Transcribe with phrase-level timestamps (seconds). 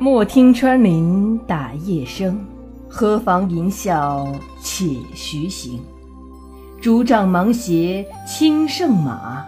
[0.00, 2.38] 莫听穿林打叶声，
[2.88, 4.32] 何妨吟啸
[4.62, 5.80] 且徐行。
[6.80, 9.44] 竹杖芒鞋轻胜马，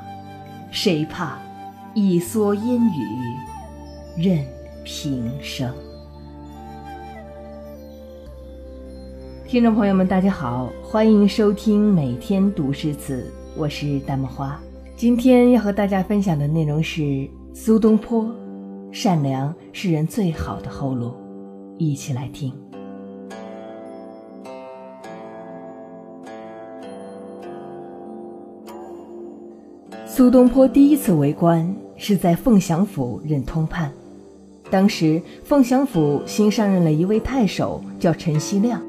[0.72, 1.38] 谁怕
[1.94, 4.44] 一蓑烟雨任
[4.84, 5.72] 平生。
[9.46, 14.60] 听众朋友们，大家好，欢迎收听每天读诗词，我是大木花。
[14.96, 18.28] 今天要和大家分享的内容是苏东坡。
[18.92, 21.12] 善良是人最好的后路，
[21.78, 22.52] 一起来听。
[30.04, 33.92] 苏东坡第一次为官是在凤翔府任通判，
[34.68, 38.82] 当时凤翔府新上任了一位太守，叫陈希亮，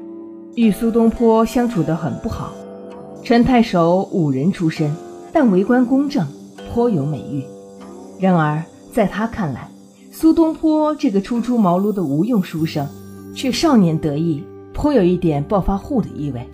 [0.56, 2.52] 与苏东坡相处得很不好。
[3.22, 4.92] 陈太守武人出身，
[5.32, 6.26] 但为官公正，
[6.74, 7.44] 颇有美誉。
[8.18, 8.60] 然而
[8.92, 9.68] 在他看来，
[10.14, 12.86] 苏东坡这个初出茅庐的无用书生，
[13.34, 16.46] 却少年得意，颇有一点暴发户的意味，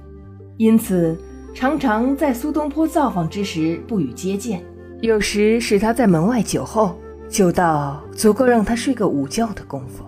[0.58, 1.18] 因此
[1.52, 4.62] 常常在苏东坡造访之时不予接见，
[5.00, 6.96] 有时使他在门外久候，
[7.28, 10.04] 久到足够让他睡个午觉的功夫。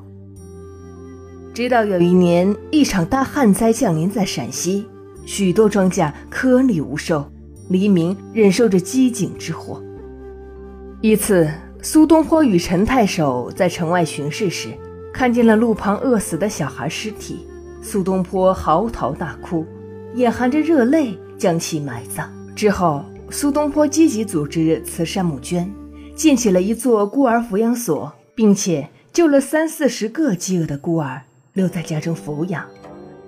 [1.53, 4.87] 直到有一年，一场大旱灾降临在陕西，
[5.27, 7.29] 许多庄稼颗粒无收，
[7.69, 9.83] 黎民忍受着饥馑之祸。
[11.01, 11.51] 一次。
[11.83, 14.69] 苏东坡与陈太守在城外巡视时，
[15.15, 17.47] 看见了路旁饿死的小孩尸体。
[17.81, 19.65] 苏东坡嚎啕大哭，
[20.15, 22.31] 眼含着热泪将其埋葬。
[22.55, 25.73] 之后，苏东坡积极组织慈善募捐，
[26.15, 31.23] 建起了一座孤儿抚养所，并且救了三四十个饥饿的孤儿，
[31.55, 32.67] 留在家中抚养。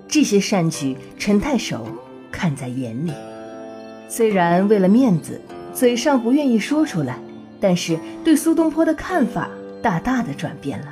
[0.07, 1.87] 这些善举，陈太守
[2.31, 3.11] 看在眼里。
[4.07, 5.41] 虽然为了面子，
[5.73, 7.17] 嘴上不愿意说出来。
[7.63, 9.47] 但是对苏东坡的看法
[9.81, 10.87] 大大的转变了。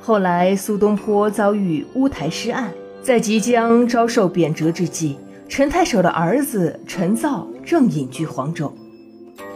[0.00, 2.70] 后来苏东坡遭遇乌台诗案，
[3.02, 5.18] 在即将遭受贬谪之际，
[5.48, 8.72] 陈太守的儿子陈造正隐居黄州。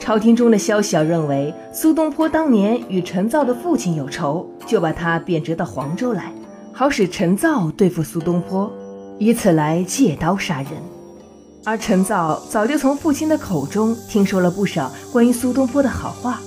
[0.01, 6.33] 朝廷中的宵小认为苏东坡当年与陈造的父亲有仇，就把他贬谪到黄州来，
[6.73, 8.73] 好使陈造对付苏东坡，
[9.21, 10.73] 以此来借刀杀人。
[11.65, 16.41] 而陈造早就从父亲的口中听说了不少关于苏东坡的好话，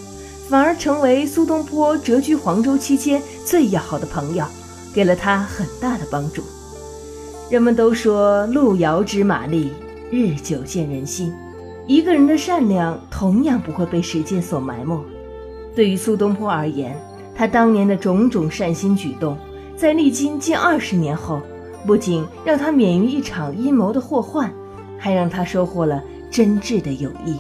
[0.48, 4.46] 反而成为苏东坡谪居黄州期间最要好的朋友，
[4.94, 6.44] 给了他很大的帮助。
[7.50, 9.72] 人们都说路遥知马力，
[10.12, 11.34] 日久见人心。
[11.88, 15.02] 一个人的善良同样不会被时间所埋没。
[15.74, 16.96] 对于苏东坡而言，
[17.34, 19.38] 他当年的种种善心举动，
[19.76, 21.42] 在历经近二十年后，
[21.88, 24.54] 不仅让他免于一场阴谋的祸患。
[24.98, 27.40] 还让他收获了真挚的友谊。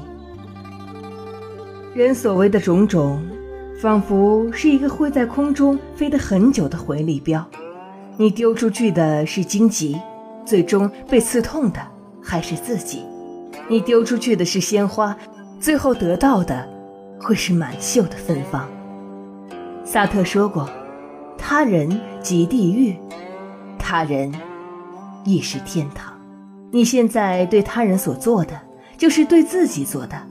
[1.94, 3.22] 人所谓的种种，
[3.81, 7.45] 仿佛是一个会在空中飞得很久的回力镖，
[8.18, 10.00] 你丢出去的是荆棘，
[10.45, 11.79] 最终被刺痛的
[12.22, 13.00] 还是自己；
[13.68, 15.18] 你丢出去的是鲜花，
[15.59, 16.68] 最后得到的
[17.19, 18.68] 会是满袖的芬芳。
[19.84, 20.69] 萨特说过
[21.38, 22.95] ：“他人即地狱，
[23.79, 24.34] 他人
[25.24, 26.13] 亦是天堂。”
[26.69, 28.59] 你现在对他人所做的，
[28.97, 30.22] 就是对自己做的，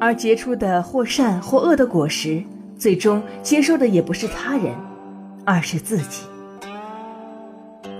[0.00, 2.42] 而结出的或善或恶的果实，
[2.76, 4.74] 最终接受的也不是他人，
[5.44, 6.24] 而是自己。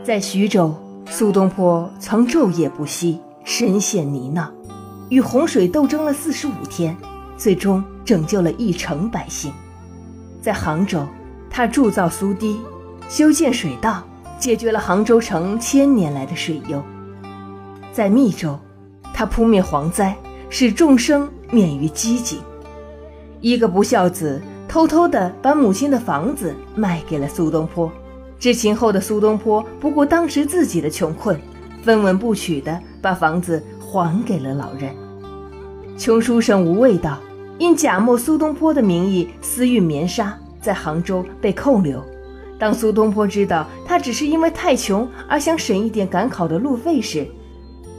[0.03, 0.75] 在徐州，
[1.07, 4.49] 苏东坡曾昼夜不息，深陷泥淖，
[5.09, 6.97] 与洪水斗争了四十五天，
[7.37, 9.53] 最终拯救了一城百姓。
[10.43, 11.07] 在杭州，
[11.49, 12.59] 他铸造苏堤，
[13.09, 14.03] 修建水道，
[14.37, 16.83] 解决了杭州城千年来的水忧。
[17.99, 18.57] 在密州，
[19.13, 20.17] 他扑灭蝗灾，
[20.49, 22.37] 使众生免于饥馑。
[23.41, 27.91] 一个不孝子偷偷地把母亲的房子卖给了苏东坡，
[28.39, 31.37] 知情后的苏东坡不顾当时自己的穷困，
[31.83, 34.95] 分文不取地把房子还给了老人。
[35.99, 37.19] 穷书生吴味道
[37.59, 42.01] 因假冒苏东坡的名义私运棉纱，在杭州被扣留。
[42.61, 47.27] 当苏东坡知道他只是因为太穷而想省一点赶考的路费时，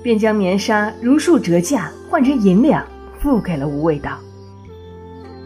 [0.02, 2.86] 便将棉纱如数折价换成银两，
[3.20, 4.18] 付给了吴味道。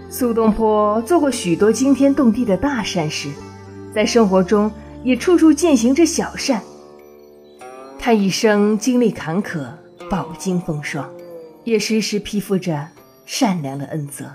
[0.09, 3.29] 苏东坡做过许多惊天动地的大善事，
[3.91, 4.71] 在生活中
[5.03, 6.61] 也处处践行着小善。
[7.97, 9.65] 他一生经历坎坷，
[10.07, 11.09] 饱经风霜，
[11.63, 12.87] 也时时披覆着
[13.25, 14.25] 善良的恩泽。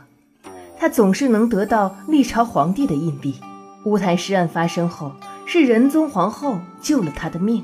[0.76, 3.36] 他总是能得到历朝皇帝的硬币。
[3.84, 5.12] 乌台诗案发生后，
[5.46, 7.62] 是仁宗皇后救了他的命。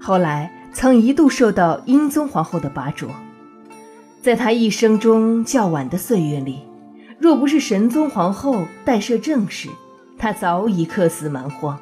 [0.00, 0.52] 后来。
[0.78, 3.08] 曾一度受到英宗皇后的拔擢，
[4.20, 6.68] 在他一生中较晚的岁月里，
[7.18, 9.70] 若不是神宗皇后代摄政事，
[10.18, 11.78] 他早已客死蛮荒。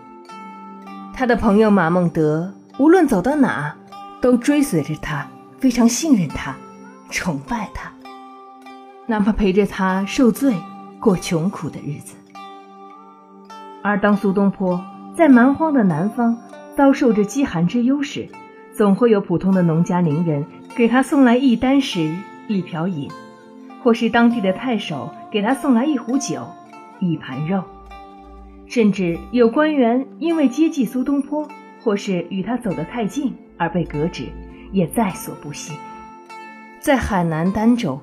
[1.12, 3.74] 他的朋友马孟德无论走到哪，
[4.20, 5.26] 都追随着他，
[5.58, 6.54] 非常信任他，
[7.10, 7.92] 崇拜他，
[9.06, 10.54] 哪怕陪着他受罪，
[11.00, 12.14] 过穷苦的日子。
[13.82, 14.80] 而当苏东坡
[15.16, 16.38] 在蛮荒的南方
[16.76, 18.28] 遭受着饥寒之忧时，
[18.76, 20.44] 总会有普通的农家邻人
[20.76, 22.12] 给他送来一担食、
[22.48, 23.08] 一瓢饮，
[23.82, 26.42] 或是当地的太守给他送来一壶酒、
[26.98, 27.62] 一盘肉。
[28.66, 31.46] 甚至有官员因为接济苏东坡，
[31.84, 34.24] 或是与他走得太近而被革职，
[34.72, 35.74] 也在所不惜。
[36.80, 38.00] 在海南儋州，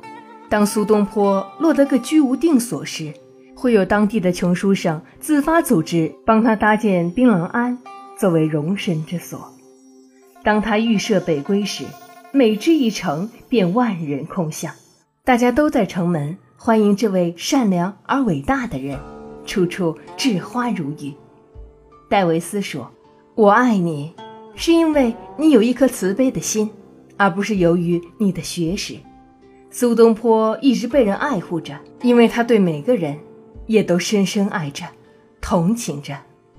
[0.48, 3.14] 当苏东坡落得个居无定所时，
[3.54, 7.78] 会有当地的穷书生自发组织帮他搭建槟榔庵，
[8.18, 9.52] 作为容身之所。
[10.44, 11.84] 当他预设北归时，
[12.32, 14.74] 每至一城便万人空巷，
[15.24, 19.00] 大家都在城门欢迎这位善良而伟大的人。
[19.44, 21.14] 处处置花如雨。
[22.08, 22.90] 戴维斯说
[23.34, 24.14] ：“我爱你，
[24.56, 26.70] 是因为你有一颗慈悲的心，
[27.18, 28.96] 而不是由于你的学识。”
[29.72, 33.18] 苏东坡一直被人爱护着，因为他对每个人
[33.66, 34.86] 也都深深爱着、
[35.42, 36.16] 同情着、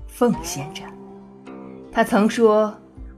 [0.07, 0.83] 奉献着。
[1.89, 2.75] 他曾说：“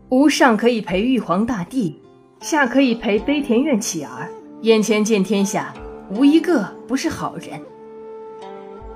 [0.10, 2.00] 吾上可以陪玉皇大帝，
[2.40, 4.30] 下可以陪悲田院乞儿，
[4.62, 5.74] 眼前见天下，
[6.12, 7.60] 无一个不是好人。”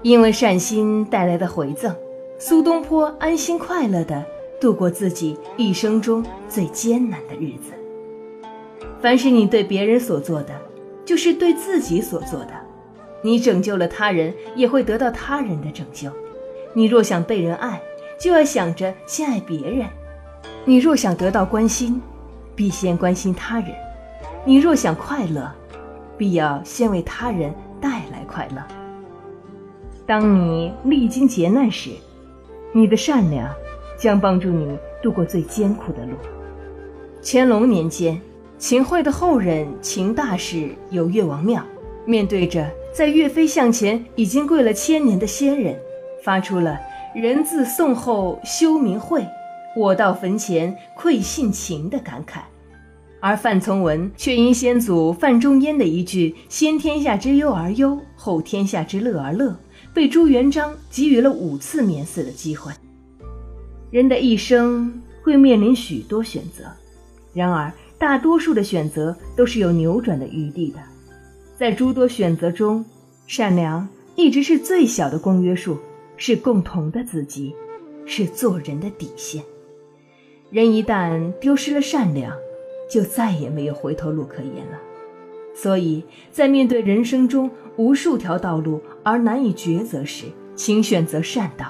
[0.04, 1.94] 因为善心带来的回赠，
[2.38, 4.24] 苏东坡安心快乐地
[4.62, 7.74] 度过自己一生中最艰难的日子。
[9.02, 10.54] 凡是你对别人所做的，
[11.04, 12.52] 就是对自己所做的。
[13.24, 16.12] 你拯救了他人，也会得到他人的拯救。
[16.74, 17.82] 你若想被人爱，
[18.20, 19.88] 就要想着先爱别人；
[20.66, 22.02] 你若想得到关心，
[22.56, 23.70] 必先关心他人；
[24.46, 25.52] 你若想快乐，
[26.18, 28.62] 必要先为他人带来快乐。
[30.06, 31.92] 当你历经劫难时，
[32.72, 33.50] 你的善良
[33.98, 36.14] 将帮助你度过最艰苦的路。
[37.24, 38.20] 乾隆年间，
[38.58, 41.64] 秦桧的后人秦大士游岳王庙，
[42.06, 45.76] 面对着在岳飞像前已经跪了千年的先人，
[46.24, 46.80] 发出了
[47.16, 49.26] “人自宋后休名会，
[49.80, 52.42] 我到坟前愧姓秦”的感慨。
[53.22, 59.58] 而范从文却因先祖范仲淹的一句“先天下之忧而忧，后天下之乐而乐”。
[59.94, 62.72] 被朱元璋给予了五次免死的机会。
[63.90, 66.66] 人的一生会面临许多选择，
[67.34, 70.80] 然而大多数的选择都是有扭转的余地的。
[71.58, 72.86] 在诸多选择中，
[73.28, 75.78] 善良一直是最小的公约数，
[76.16, 77.54] 是共同的子集，
[78.06, 79.44] 是做人的底线。
[80.52, 82.36] 人一旦丢失了善良，
[82.90, 84.80] 就再也没有回头路可言了。
[85.54, 90.26] 所以在面对人生中无数条道路而难以抉择时，
[90.56, 91.68] 请选择善道；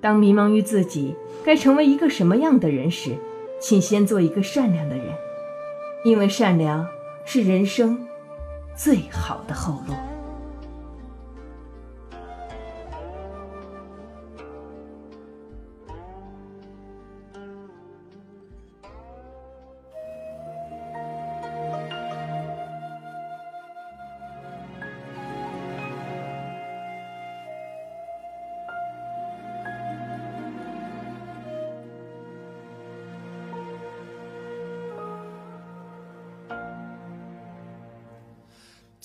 [0.00, 1.14] 当迷茫于自己
[1.44, 3.16] 该成为一个什么样的人时，
[3.60, 5.06] 请先做一个善良的人，
[6.04, 6.86] 因为善良
[7.24, 8.06] 是人生
[8.74, 9.94] 最好的后路。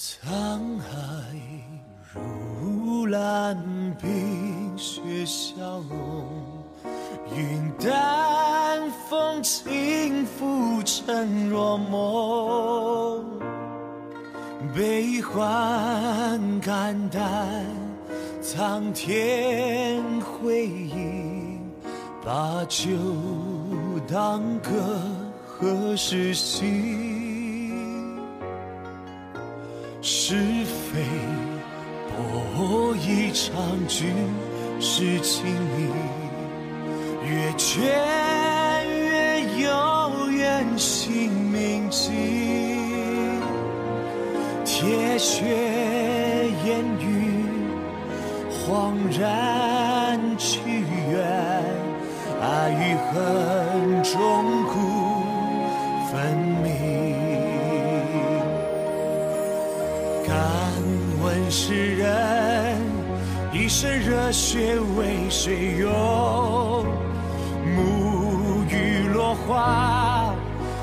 [0.02, 0.88] 沧海
[2.12, 3.56] 如蓝，
[4.02, 6.26] 冰雪消融，
[7.38, 13.24] 云淡风轻，浮沉若梦。
[14.76, 17.64] 悲欢肝胆，
[18.42, 21.62] 苍天回应，
[22.26, 22.90] 把酒
[24.12, 25.00] 当歌，
[25.46, 27.11] 何时醒？
[30.32, 31.04] 是非
[32.08, 33.52] 博一场
[33.86, 34.14] 局，
[34.80, 35.92] 是情迷。
[37.28, 37.82] 越倦
[38.88, 42.08] 越有缘，心铭记。
[44.64, 45.44] 铁血
[46.64, 47.44] 烟雨，
[48.50, 50.62] 恍然去
[51.12, 51.28] 远，
[52.42, 54.51] 爱与恨终
[61.52, 62.78] 世人
[63.52, 65.92] 一身热血为谁用？
[67.76, 70.34] 沐浴落花，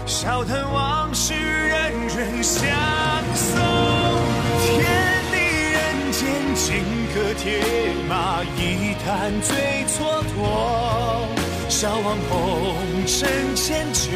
[0.05, 2.69] 笑谈往事，人人相
[3.35, 3.59] 送。
[4.61, 4.85] 天
[5.33, 5.39] 地
[5.73, 6.29] 人间。
[6.55, 6.85] 金
[7.15, 7.63] 戈铁
[8.07, 11.25] 马，一坛醉蹉跎。
[11.71, 14.11] 笑忘红尘千秋，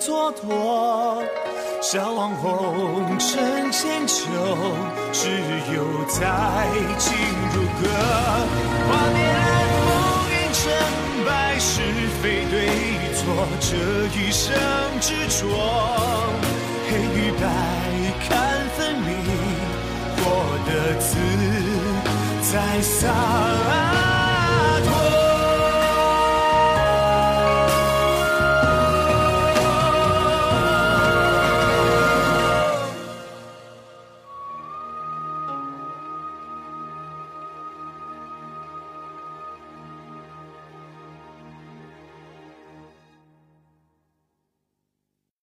[0.00, 1.22] 蹉跎，
[1.82, 4.24] 笑忘红尘千秋，
[5.12, 5.28] 只
[5.74, 6.66] 有再
[6.98, 7.14] 情
[7.52, 7.86] 如歌。
[8.88, 9.18] 画面
[9.84, 9.88] 风
[10.30, 10.64] 云成
[11.26, 11.28] 败，
[11.58, 11.82] 是
[12.22, 12.54] 非对
[13.14, 13.20] 错，
[13.60, 13.68] 这
[14.18, 14.48] 一生
[15.02, 15.38] 执着。
[16.88, 17.44] 黑与白
[18.26, 18.28] 看
[18.78, 19.08] 分明，
[20.16, 20.18] 活
[20.66, 21.08] 得自
[22.50, 23.89] 在洒。